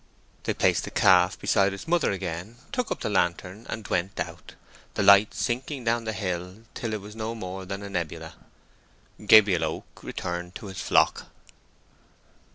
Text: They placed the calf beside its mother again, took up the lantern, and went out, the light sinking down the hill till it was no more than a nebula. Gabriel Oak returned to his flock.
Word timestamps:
They 0.45 0.55
placed 0.55 0.85
the 0.85 0.89
calf 0.89 1.37
beside 1.37 1.73
its 1.73 1.87
mother 1.87 2.09
again, 2.11 2.55
took 2.71 2.89
up 2.89 3.01
the 3.01 3.09
lantern, 3.11 3.67
and 3.69 3.87
went 3.87 4.19
out, 4.19 4.55
the 4.95 5.03
light 5.03 5.35
sinking 5.35 5.83
down 5.83 6.05
the 6.05 6.13
hill 6.13 6.63
till 6.73 6.93
it 6.95 7.01
was 7.01 7.15
no 7.15 7.35
more 7.35 7.65
than 7.67 7.83
a 7.83 7.89
nebula. 7.91 8.33
Gabriel 9.23 9.63
Oak 9.63 9.99
returned 10.03 10.55
to 10.55 10.65
his 10.65 10.81
flock. 10.81 11.27